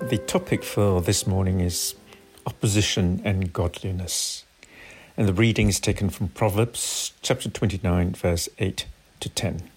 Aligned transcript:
The 0.00 0.16
topic 0.16 0.62
for 0.62 1.02
this 1.02 1.26
morning 1.26 1.58
is 1.58 1.96
opposition 2.46 3.20
and 3.24 3.52
godliness. 3.52 4.44
And 5.16 5.26
the 5.26 5.34
reading 5.34 5.68
is 5.68 5.80
taken 5.80 6.08
from 6.08 6.28
Proverbs 6.28 7.12
chapter 7.20 7.50
29, 7.50 8.12
verse 8.12 8.48
8 8.60 8.86
to 9.18 9.28
10. 9.28 9.68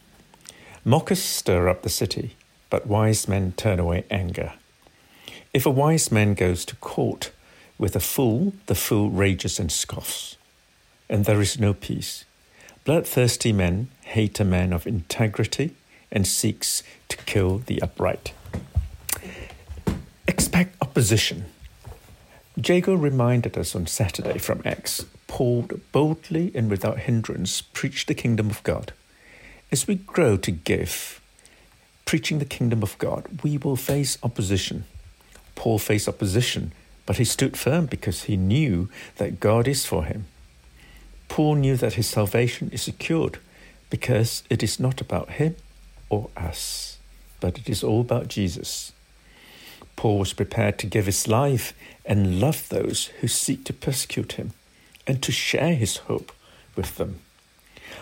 Mockers 0.86 1.22
stir 1.22 1.68
up 1.68 1.82
the 1.82 1.90
city, 1.90 2.36
but 2.70 2.86
wise 2.86 3.28
men 3.28 3.54
turn 3.54 3.80
away 3.80 4.06
anger. 4.12 4.54
If 5.54 5.66
a 5.66 5.72
wise 5.72 6.12
man 6.12 6.36
goes 6.36 6.66
to 6.66 6.76
court 6.76 7.32
with 7.80 7.96
a 7.96 8.00
fool, 8.00 8.54
the 8.68 8.76
fool 8.76 9.10
rages 9.10 9.60
and 9.60 9.72
scoffs, 9.72 10.38
and 11.10 11.26
there 11.26 11.42
is 11.42 11.60
no 11.60 11.74
peace. 11.74 12.26
Bloodthirsty 12.86 13.52
men 13.52 13.90
hate 14.04 14.40
a 14.40 14.46
man 14.46 14.72
of 14.72 14.86
integrity 14.86 15.76
and 16.12 16.28
seeks 16.28 16.84
to 17.10 17.18
kill 17.18 17.58
the 17.58 17.82
upright 17.82 18.34
expect 20.32 20.82
opposition. 20.82 21.44
Jago 22.56 22.96
reminded 22.96 23.58
us 23.58 23.76
on 23.76 23.86
Saturday 23.86 24.38
from 24.38 24.62
Acts 24.64 25.06
Paul 25.28 25.68
boldly 25.92 26.52
and 26.56 26.70
without 26.70 27.00
hindrance 27.00 27.62
preached 27.62 28.08
the 28.08 28.14
kingdom 28.14 28.50
of 28.50 28.64
God. 28.64 28.94
As 29.74 29.88
we 29.88 29.96
grow 29.96 30.38
to 30.38 30.52
give, 30.52 31.22
preaching 32.06 32.40
the 32.40 32.46
kingdom 32.46 32.82
of 32.82 32.98
God, 32.98 33.42
we 33.44 33.58
will 33.58 33.76
face 33.76 34.18
opposition. 34.24 34.86
Paul 35.56 35.80
faced 35.80 36.08
opposition, 36.08 36.72
but 37.06 37.18
he 37.18 37.26
stood 37.26 37.58
firm 37.58 37.86
because 37.86 38.24
he 38.24 38.38
knew 38.38 38.90
that 39.18 39.42
God 39.42 39.68
is 39.68 39.86
for 39.86 40.06
him. 40.06 40.28
Paul 41.28 41.56
knew 41.56 41.76
that 41.76 41.94
his 41.94 42.08
salvation 42.08 42.70
is 42.72 42.82
secured 42.82 43.40
because 43.90 44.44
it 44.50 44.64
is 44.64 44.80
not 44.80 45.02
about 45.02 45.32
him 45.32 45.56
or 46.10 46.30
us, 46.38 47.00
but 47.42 47.58
it 47.58 47.68
is 47.68 47.84
all 47.84 48.00
about 48.00 48.30
Jesus. 48.30 48.94
Paul 49.96 50.20
was 50.20 50.34
prepared 50.34 50.80
to 50.80 50.88
give 50.88 51.06
his 51.06 51.28
life 51.28 51.74
and 52.06 52.40
love 52.40 52.70
those 52.70 53.08
who 53.20 53.28
seek 53.28 53.64
to 53.66 53.74
persecute 53.74 54.34
him 54.34 54.52
and 55.06 55.22
to 55.22 55.32
share 55.32 55.76
his 55.76 55.98
hope 55.98 56.32
with 56.76 56.98
them. 56.98 57.20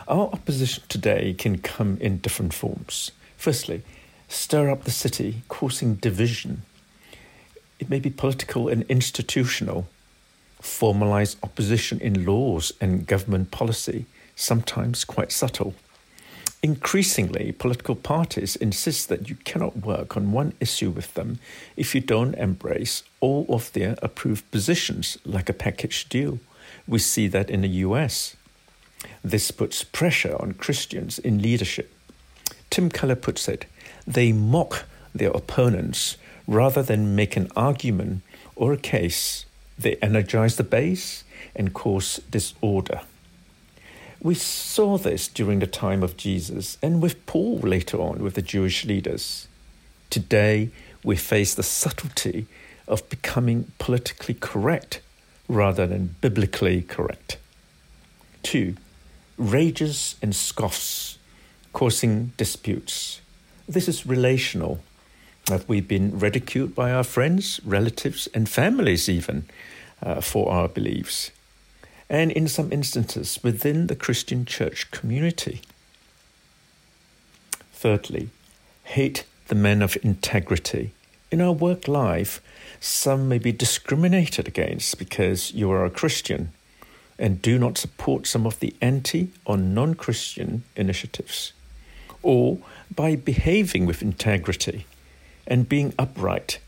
Our 0.07 0.27
opposition 0.27 0.83
today 0.89 1.33
can 1.37 1.59
come 1.59 1.97
in 2.01 2.17
different 2.17 2.53
forms. 2.53 3.11
Firstly, 3.37 3.83
stir 4.27 4.69
up 4.69 4.83
the 4.83 4.91
city, 4.91 5.43
causing 5.47 5.95
division. 5.95 6.63
It 7.79 7.89
may 7.89 7.99
be 7.99 8.09
political 8.09 8.67
and 8.67 8.83
institutional, 8.83 9.87
formalize 10.61 11.35
opposition 11.43 11.99
in 11.99 12.25
laws 12.25 12.73
and 12.81 13.07
government 13.07 13.51
policy, 13.51 14.05
sometimes 14.35 15.05
quite 15.05 15.31
subtle. 15.31 15.75
Increasingly, 16.61 17.53
political 17.53 17.95
parties 17.95 18.57
insist 18.57 19.07
that 19.07 19.29
you 19.29 19.35
cannot 19.45 19.77
work 19.77 20.17
on 20.17 20.33
one 20.33 20.53
issue 20.59 20.89
with 20.89 21.13
them 21.13 21.39
if 21.77 21.95
you 21.95 22.02
don't 22.02 22.35
embrace 22.35 23.03
all 23.21 23.45
of 23.47 23.71
their 23.71 23.95
approved 24.02 24.49
positions, 24.52 25.17
like 25.23 25.47
a 25.47 25.53
package 25.53 26.09
deal. 26.09 26.39
We 26.86 26.99
see 26.99 27.27
that 27.27 27.49
in 27.49 27.61
the 27.61 27.83
US. 27.87 28.36
This 29.23 29.52
puts 29.52 29.86
pressure 29.86 30.36
on 30.42 30.53
Christians 30.53 31.17
in 31.17 31.42
leadership. 31.42 31.93
Tim 32.70 32.89
Keller 32.89 33.15
puts 33.15 33.47
it 33.47 33.65
they 34.05 34.31
mock 34.31 34.86
their 35.14 35.30
opponents 35.30 36.17
rather 36.47 36.81
than 36.81 37.15
make 37.15 37.37
an 37.37 37.47
argument 37.55 38.23
or 38.55 38.73
a 38.73 38.77
case. 38.77 39.45
They 39.77 39.95
energize 39.97 40.58
the 40.58 40.64
base 40.64 41.23
and 41.55 41.73
cause 41.73 42.20
disorder. 42.31 43.02
We 44.21 44.35
saw 44.35 44.97
this 44.97 45.30
during 45.30 45.59
the 45.59 45.67
time 45.67 46.03
of 46.03 46.17
Jesus 46.17 46.77
and 46.81 47.02
with 47.02 47.25
Paul 47.25 47.59
later 47.59 48.02
on 48.02 48.19
with 48.19 48.33
the 48.33 48.41
Jewish 48.41 48.83
leaders. 48.83 49.47
Today, 50.09 50.71
we 51.03 51.15
face 51.15 51.55
the 51.55 51.63
subtlety 51.63 52.45
of 52.85 53.08
becoming 53.09 53.71
politically 53.79 54.33
correct 54.33 54.99
rather 55.47 55.87
than 55.87 56.15
biblically 56.19 56.81
correct. 56.81 57.37
Two, 58.43 58.75
rages 59.37 60.15
and 60.21 60.35
scoffs, 60.35 61.17
causing 61.71 62.33
disputes. 62.35 63.21
This 63.69 63.87
is 63.87 64.05
relational. 64.05 64.81
Have 65.47 65.67
we 65.69 65.79
been 65.79 66.19
ridiculed 66.19 66.75
by 66.75 66.91
our 66.91 67.05
friends, 67.05 67.61
relatives, 67.63 68.27
and 68.33 68.49
families 68.49 69.08
even 69.08 69.45
uh, 70.03 70.19
for 70.19 70.52
our 70.52 70.67
beliefs? 70.67 71.31
And 72.09 72.31
in 72.31 72.47
some 72.47 72.71
instances 72.71 73.39
within 73.43 73.87
the 73.87 73.95
Christian 73.95 74.45
church 74.45 74.89
community. 74.92 75.61
Thirdly, 77.73 78.30
hate 78.83 79.25
the 79.47 79.55
men 79.55 79.81
of 79.81 79.97
integrity. 80.03 80.92
In 81.31 81.42
our 81.42 81.52
work 81.52 81.87
life, 81.87 82.42
some 82.80 83.30
may 83.30 83.37
be 83.37 83.52
discriminated 83.52 84.47
against 84.47 84.97
because 84.97 85.53
you 85.53 85.70
are 85.71 85.86
a 85.86 85.92
Christian 85.92 86.52
and 87.20 87.42
do 87.42 87.59
not 87.59 87.77
support 87.77 88.26
some 88.26 88.47
of 88.47 88.59
the 88.59 88.73
anti 88.81 89.30
or 89.45 89.58
non 89.58 89.93
Christian 89.93 90.64
initiatives, 90.76 91.52
or 92.23 92.58
by 92.95 93.15
behaving 93.15 93.86
with 93.86 94.02
integrity 94.02 94.86
and 95.45 95.70
being 95.70 95.93
upright, 95.99 96.59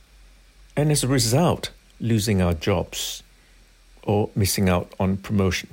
and 0.75 0.91
as 0.91 1.03
a 1.03 1.07
result, 1.07 1.71
losing 1.99 2.41
our 2.41 2.53
jobs 2.53 3.23
or 4.03 4.29
missing 4.35 4.69
out 4.69 4.93
on 4.99 5.17
promotion. 5.17 5.69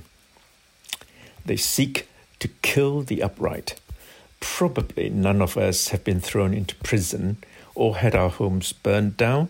They 1.44 1.56
seek 1.56 2.09
to 2.41 2.49
kill 2.62 3.03
the 3.03 3.22
upright. 3.22 3.81
Probably 4.41 5.09
none 5.11 5.43
of 5.43 5.56
us 5.56 5.89
have 5.89 6.05
been 6.05 6.21
thrown 6.21 6.55
into 6.55 6.75
prison 6.77 7.38
or 7.75 7.97
had 7.97 8.15
our 8.15 8.28
homes 8.28 8.72
burned 8.72 9.17
down 9.17 9.49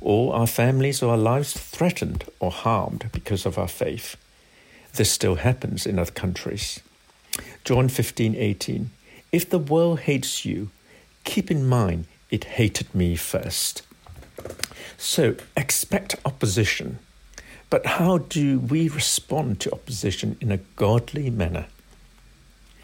or 0.00 0.34
our 0.34 0.46
families 0.46 1.02
or 1.02 1.12
our 1.12 1.18
lives 1.18 1.52
threatened 1.52 2.24
or 2.38 2.50
harmed 2.50 3.08
because 3.12 3.46
of 3.46 3.58
our 3.58 3.68
faith. 3.68 4.16
This 4.94 5.10
still 5.10 5.36
happens 5.36 5.86
in 5.86 5.98
other 5.98 6.12
countries. 6.12 6.80
John 7.64 7.88
15:18 7.88 8.90
If 9.32 9.48
the 9.48 9.58
world 9.58 10.00
hates 10.00 10.44
you, 10.44 10.70
keep 11.24 11.50
in 11.50 11.66
mind 11.66 12.06
it 12.30 12.44
hated 12.58 12.94
me 12.94 13.16
first. 13.16 13.82
So 14.96 15.36
expect 15.56 16.16
opposition 16.24 16.98
but 17.70 17.86
how 17.86 18.18
do 18.18 18.58
we 18.58 18.88
respond 18.88 19.60
to 19.60 19.72
opposition 19.72 20.36
in 20.40 20.50
a 20.50 20.58
godly 20.74 21.30
manner? 21.30 21.66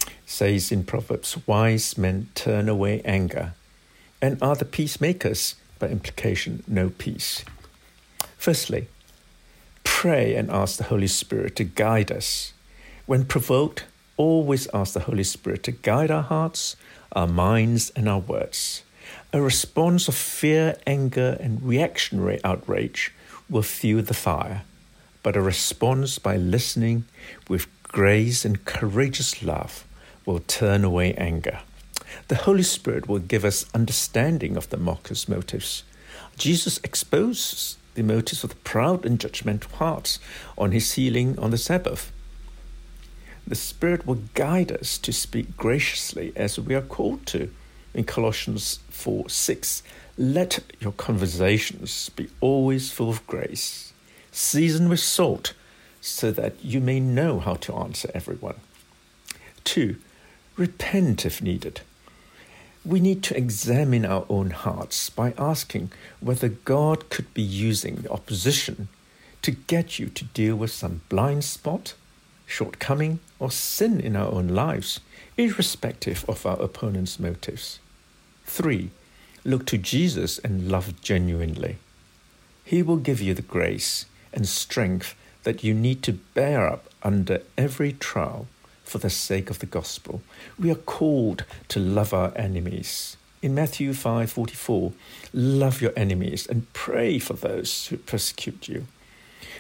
It 0.03 0.13
says 0.25 0.71
in 0.71 0.85
Proverbs, 0.85 1.37
wise 1.45 1.99
men 1.99 2.29
turn 2.37 2.69
away 2.69 3.03
anger 3.05 3.55
and 4.23 4.41
are 4.41 4.55
the 4.55 4.65
peacemakers, 4.65 5.57
by 5.81 5.89
implication, 5.89 6.63
no 6.69 6.91
peace. 6.91 7.45
Firstly, 8.39 8.87
pray 9.83 10.37
and 10.37 10.51
ask 10.51 10.79
the 10.79 10.85
Holy 10.85 11.09
Spirit 11.09 11.57
to 11.57 11.65
guide 11.65 12.13
us. 12.13 12.53
When 13.07 13.25
provoked, 13.25 13.85
always 14.17 14.69
ask 14.73 14.95
the 14.95 15.01
Holy 15.01 15.25
Spirit 15.25 15.65
to 15.65 15.73
guide 15.73 16.13
our 16.13 16.23
hearts, 16.23 16.77
our 17.13 17.27
minds, 17.27 17.91
and 17.91 18.09
our 18.09 18.21
words. 18.21 18.85
A 19.33 19.43
response 19.43 20.07
of 20.07 20.15
fear, 20.15 20.77
anger, 20.87 21.37
and 21.41 21.63
reactionary 21.63 22.39
outrage 22.45 23.13
will 23.51 23.63
fuel 23.63 24.03
the 24.03 24.15
fire 24.15 24.63
but 25.27 25.35
a 25.35 25.43
response 25.43 26.21
by 26.21 26.37
listening 26.37 27.05
with 27.49 27.67
grace 27.83 28.45
and 28.45 28.65
courageous 28.65 29.43
love 29.43 29.85
will 30.25 30.39
turn 30.39 30.85
away 30.85 31.13
anger. 31.15 31.59
The 32.29 32.37
Holy 32.37 32.63
Spirit 32.63 33.09
will 33.09 33.19
give 33.19 33.45
us 33.45 33.67
understanding 33.75 34.57
of 34.57 34.71
the 34.71 34.77
mocker's 34.77 35.29
motives. 35.29 35.83
Jesus 36.39 36.79
exposes 36.85 37.77
the 37.95 38.05
motives 38.05 38.45
of 38.45 38.51
the 38.51 38.57
proud 38.63 39.05
and 39.05 39.19
judgmental 39.19 39.73
hearts 39.73 40.21
on 40.57 40.71
his 40.71 40.93
healing 40.93 41.37
on 41.41 41.51
the 41.51 41.59
Sabbath. 41.59 42.13
The 43.49 43.57
Spirit 43.57 44.07
will 44.07 44.23
guide 44.35 44.71
us 44.71 44.97
to 44.99 45.13
speak 45.13 45.57
graciously 45.57 46.33
as 46.37 46.57
we 46.61 46.77
are 46.77 46.81
called 46.83 47.27
to. 47.27 47.51
In 47.95 48.05
Colossians 48.05 48.79
4 48.91 49.29
6, 49.29 49.83
let 50.17 50.61
your 50.79 50.93
conversations 50.93 52.11
be 52.11 52.29
always 52.41 52.93
full 52.93 53.11
of 53.11 53.27
grace 53.27 53.93
season 54.37 54.89
with 54.89 55.01
salt, 55.01 55.55
so 56.01 56.31
that 56.31 56.55
you 56.65 56.81
may 56.81 57.01
know 57.01 57.41
how 57.41 57.55
to 57.55 57.75
answer 57.75 58.11
everyone. 58.15 58.57
Two, 59.65 59.97
repent 60.57 61.25
if 61.27 61.43
needed. 61.43 61.81
we 62.87 63.01
need 63.01 63.21
to 63.25 63.37
examine 63.37 64.07
our 64.07 64.25
own 64.29 64.51
hearts 64.51 65.11
by 65.11 65.35
asking 65.37 65.91
whether 66.21 66.49
God 66.49 67.11
could 67.11 67.33
be 67.35 67.43
using 67.43 67.97
the 67.97 68.13
opposition 68.13 68.87
to 69.43 69.51
get 69.51 69.99
you 69.99 70.07
to 70.07 70.25
deal 70.27 70.55
with 70.55 70.71
some 70.71 71.01
blind 71.09 71.43
spot, 71.43 71.95
shortcoming, 72.47 73.19
or 73.41 73.51
sin 73.51 73.99
in 74.01 74.15
our 74.15 74.31
own 74.31 74.49
lives, 74.49 75.01
irrespective 75.37 76.25
of 76.29 76.47
our 76.47 76.61
opponent's 76.63 77.19
motives. 77.19 77.81
3. 78.45 78.91
Look 79.45 79.67
to 79.67 79.79
Jesus 79.79 80.39
and 80.39 80.71
love 80.71 81.01
genuinely. 81.01 81.79
He 82.65 82.83
will 82.83 82.97
give 82.99 83.21
you 83.21 83.35
the 83.35 83.43
grace 83.43 84.07
and 84.37 84.47
strength 84.47 85.17
that 85.43 85.65
you 85.65 85.75
need 85.75 86.03
to 86.05 86.13
bear 86.13 86.69
up 86.69 86.85
under 87.03 87.43
every 87.59 87.93
trial 87.93 88.47
for 88.85 88.99
the 88.99 89.11
sake 89.11 89.51
of 89.51 89.59
the 89.59 89.67
gospel. 89.67 90.23
We 90.59 90.71
are 90.71 90.77
called 90.77 91.45
to 91.69 91.81
love 91.81 92.15
our 92.15 92.33
enemies. 92.37 93.17
In 93.43 93.55
Matthew 93.55 93.93
5:44, 93.93 94.93
love 95.33 95.81
your 95.81 95.93
enemies 95.97 96.47
and 96.47 96.73
pray 96.73 97.19
for 97.19 97.35
those 97.35 97.87
who 97.87 97.97
persecute 97.97 98.69
you. 98.69 98.87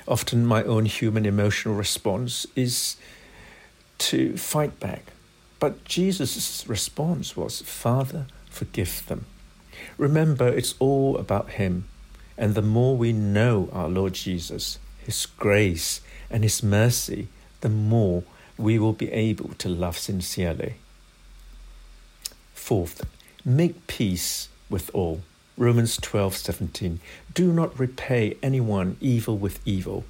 Often 0.06 0.46
my 0.46 0.62
own 0.62 0.87
human 0.87 1.26
emotional 1.26 1.75
response 1.75 2.46
is 2.55 2.96
to 3.99 4.37
fight 4.37 4.78
back. 4.78 5.12
But 5.58 5.84
Jesus' 5.84 6.64
response 6.69 7.37
was, 7.37 7.62
Father, 7.62 8.26
forgive 8.50 9.05
them. 9.06 9.26
Remember, 9.99 10.49
it's 10.49 10.75
all 10.78 11.17
about 11.17 11.50
Him. 11.50 11.88
And 12.38 12.54
the 12.54 12.62
more 12.62 12.96
we 12.96 13.12
know 13.12 13.68
our 13.72 13.88
Lord 13.88 14.14
Jesus, 14.14 14.78
His 14.98 15.26
grace, 15.26 16.00
and 16.30 16.42
His 16.42 16.62
mercy, 16.62 17.28
the 17.60 17.68
more 17.68 18.24
we 18.58 18.78
will 18.78 18.92
be 18.92 19.10
able 19.12 19.50
to 19.58 19.68
love 19.68 19.98
sincerely. 19.98 20.74
Fourth, 22.54 23.06
make 23.44 23.86
peace 23.86 24.48
with 24.68 24.90
all. 24.94 25.22
Romans 25.56 25.96
12:17 25.98 26.98
Do 27.32 27.52
not 27.52 27.78
repay 27.78 28.36
anyone 28.42 28.96
evil 29.00 29.38
with 29.38 29.60
evil. 29.64 30.04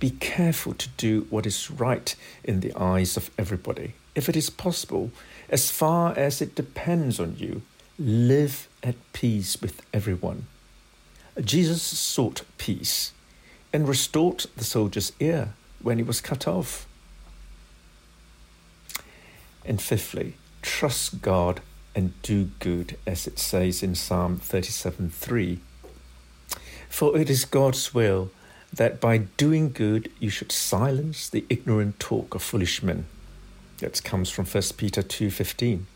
Be 0.00 0.10
careful 0.10 0.74
to 0.74 0.88
do 0.96 1.26
what 1.30 1.46
is 1.46 1.70
right 1.70 2.14
in 2.44 2.60
the 2.60 2.72
eyes 2.74 3.16
of 3.16 3.30
everybody. 3.38 3.94
If 4.14 4.28
it 4.28 4.36
is 4.36 4.50
possible, 4.50 5.10
as 5.48 5.70
far 5.70 6.16
as 6.16 6.40
it 6.40 6.54
depends 6.54 7.20
on 7.20 7.36
you, 7.36 7.62
live 7.98 8.68
at 8.82 8.96
peace 9.12 9.60
with 9.60 9.82
everyone. 9.92 10.46
Jesus 11.44 11.82
sought 11.82 12.42
peace 12.56 13.12
and 13.72 13.88
restored 13.88 14.46
the 14.56 14.64
soldier's 14.64 15.12
ear 15.20 15.54
when 15.82 15.98
he 15.98 16.02
was 16.02 16.20
cut 16.20 16.48
off. 16.48 16.86
And 19.64 19.80
fifthly, 19.80 20.34
trust 20.62 21.22
God 21.22 21.60
and 21.94 22.20
do 22.22 22.50
good, 22.58 22.96
as 23.06 23.26
it 23.26 23.38
says 23.38 23.82
in 23.82 23.94
Psalm 23.94 24.38
37 24.38 25.10
3. 25.10 25.60
For 26.88 27.16
it 27.18 27.28
is 27.28 27.44
God's 27.44 27.92
will 27.92 28.30
that 28.72 29.00
by 29.00 29.18
doing 29.18 29.70
good 29.70 30.10
you 30.18 30.30
should 30.30 30.52
silence 30.52 31.28
the 31.28 31.44
ignorant 31.48 31.98
talk 32.00 32.34
of 32.34 32.42
foolish 32.42 32.82
men. 32.82 33.06
That 33.78 34.02
comes 34.02 34.30
from 34.30 34.46
1 34.46 34.76
Peter 34.76 35.02
2:15. 35.02 35.86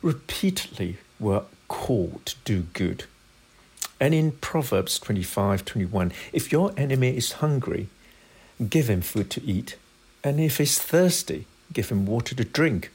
Repeatedly 0.00 0.98
we're 1.18 1.44
called 1.68 2.26
to 2.26 2.36
do 2.44 2.66
good. 2.72 3.04
And 4.02 4.12
in 4.12 4.32
Proverbs 4.32 4.98
25:21, 4.98 6.12
if 6.32 6.50
your 6.50 6.74
enemy 6.76 7.16
is 7.16 7.38
hungry, 7.44 7.84
give 8.76 8.90
him 8.90 9.00
food 9.00 9.30
to 9.30 9.40
eat, 9.44 9.76
and 10.24 10.40
if 10.40 10.58
he's 10.58 10.78
thirsty, 10.78 11.46
give 11.72 11.88
him 11.88 12.04
water 12.04 12.34
to 12.34 12.44
drink 12.44 12.90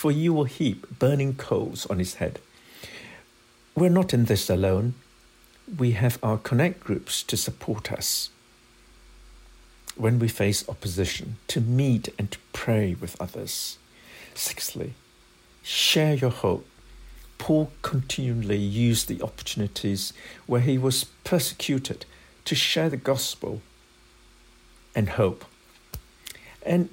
for 0.00 0.10
you 0.10 0.32
will 0.32 0.44
heap 0.44 0.86
burning 0.98 1.34
coals 1.34 1.84
on 1.90 1.98
his 1.98 2.14
head. 2.14 2.38
We're 3.74 3.90
not 3.90 4.14
in 4.14 4.24
this 4.24 4.48
alone. 4.48 4.94
We 5.76 5.90
have 5.90 6.18
our 6.22 6.38
connect 6.38 6.80
groups 6.80 7.22
to 7.24 7.36
support 7.36 7.92
us 7.92 8.30
when 9.96 10.18
we 10.18 10.26
face 10.26 10.66
opposition, 10.70 11.36
to 11.48 11.60
meet 11.60 12.08
and 12.18 12.30
to 12.30 12.38
pray 12.54 12.96
with 12.98 13.20
others. 13.20 13.76
Sixthly, 14.34 14.94
share 15.62 16.14
your 16.14 16.30
hope. 16.30 16.66
Paul 17.40 17.72
continually 17.80 18.58
used 18.58 19.08
the 19.08 19.22
opportunities 19.22 20.12
where 20.46 20.60
he 20.60 20.76
was 20.76 21.04
persecuted 21.24 22.04
to 22.44 22.54
share 22.54 22.90
the 22.90 22.98
gospel 22.98 23.62
and 24.94 25.08
hope. 25.08 25.46
And 26.62 26.90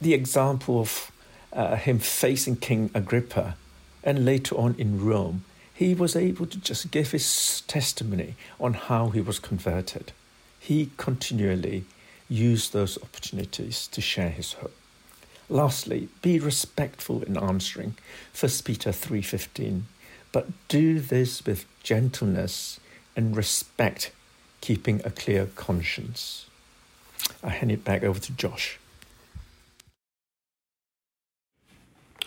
the 0.00 0.14
example 0.14 0.80
of 0.80 1.12
uh, 1.52 1.76
him 1.76 1.98
facing 1.98 2.56
King 2.56 2.90
Agrippa 2.94 3.56
and 4.02 4.24
later 4.24 4.56
on 4.56 4.74
in 4.78 5.04
Rome, 5.04 5.44
he 5.74 5.94
was 5.94 6.16
able 6.16 6.46
to 6.46 6.58
just 6.58 6.90
give 6.90 7.10
his 7.10 7.60
testimony 7.66 8.36
on 8.58 8.72
how 8.72 9.10
he 9.10 9.20
was 9.20 9.38
converted. 9.38 10.12
He 10.58 10.92
continually 10.96 11.84
used 12.26 12.72
those 12.72 12.96
opportunities 13.02 13.86
to 13.88 14.00
share 14.00 14.30
his 14.30 14.54
hope. 14.54 14.74
Lastly, 15.48 16.08
be 16.20 16.38
respectful 16.38 17.22
in 17.22 17.38
answering 17.38 17.96
1 18.38 18.64
Peter 18.64 18.92
3:15, 18.92 19.86
but 20.30 20.48
do 20.68 21.00
this 21.00 21.44
with 21.46 21.64
gentleness 21.82 22.78
and 23.16 23.36
respect, 23.36 24.12
keeping 24.60 25.00
a 25.04 25.10
clear 25.10 25.46
conscience. 25.56 26.46
I 27.42 27.50
hand 27.50 27.72
it 27.72 27.82
back 27.82 28.02
over 28.02 28.20
to 28.20 28.32
Josh. 28.32 28.78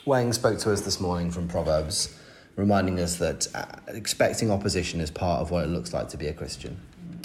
Wang 0.04 0.34
spoke 0.34 0.58
to 0.60 0.74
us 0.74 0.82
this 0.82 1.00
morning 1.00 1.30
from 1.30 1.48
Proverbs, 1.48 2.18
reminding 2.56 3.00
us 3.00 3.18
that 3.18 3.48
uh, 3.54 3.66
expecting 3.88 4.50
opposition 4.50 5.00
is 5.00 5.12
part 5.12 5.42
of 5.42 5.52
what 5.52 5.64
it 5.64 5.68
looks 5.68 5.94
like 5.94 6.10
to 6.10 6.18
be 6.18 6.26
a 6.26 6.34
Christian. 6.34 6.80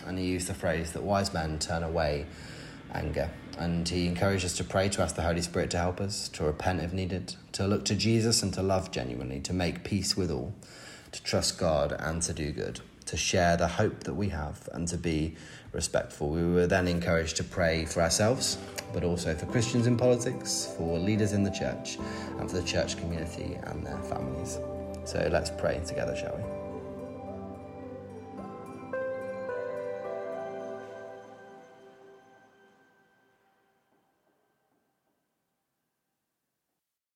And 0.07 0.19
he 0.19 0.27
used 0.27 0.47
the 0.47 0.55
phrase 0.55 0.93
that 0.93 1.03
wise 1.03 1.33
men 1.33 1.59
turn 1.59 1.83
away 1.83 2.27
anger. 2.93 3.31
And 3.59 3.89
he 3.89 4.07
encouraged 4.07 4.45
us 4.45 4.57
to 4.59 4.65
pray, 4.65 4.89
to 4.91 5.03
ask 5.03 5.17
the 5.17 5.23
Holy 5.23 5.41
Spirit 5.41 5.71
to 5.71 5.79
help 5.79 6.01
us, 6.01 6.29
to 6.31 6.45
repent 6.45 6.83
if 6.83 6.93
needed, 6.93 7.35
to 7.53 7.67
look 7.67 7.85
to 7.87 7.95
Jesus 7.95 8.43
and 8.43 8.53
to 8.55 8.63
love 8.63 8.91
genuinely, 8.91 9.41
to 9.41 9.53
make 9.53 9.83
peace 9.83 10.17
with 10.17 10.31
all, 10.31 10.55
to 11.13 11.23
trust 11.23 11.59
God 11.59 11.97
and 11.99 12.21
to 12.23 12.35
do 12.35 12.53
good, 12.53 12.81
to 13.07 13.17
share 13.17 13.57
the 13.57 13.69
hope 13.69 14.05
that 14.05 14.15
we 14.15 14.29
have 14.29 14.69
and 14.73 14.87
to 14.89 14.99
be 14.99 15.37
respectful. 15.73 16.29
We 16.29 16.45
were 16.45 16.67
then 16.67 16.87
encouraged 16.87 17.37
to 17.39 17.45
pray 17.45 17.87
for 17.87 18.03
ourselves 18.03 18.59
but 18.93 19.05
also 19.05 19.35
for 19.35 19.47
Christians 19.47 19.87
in 19.87 19.97
politics, 19.97 20.73
for 20.77 20.99
leaders 20.99 21.33
in 21.33 21.43
the 21.43 21.51
church, 21.51 21.99
and 22.39 22.51
for 22.51 22.57
the 22.57 22.67
church 22.67 22.97
community 22.97 23.59
and 23.65 23.85
their 23.85 24.01
families. 24.03 24.59
So 25.05 25.29
let's 25.31 25.51
pray 25.51 25.81
together, 25.85 26.17
shall 26.17 26.37
we? 26.37 26.66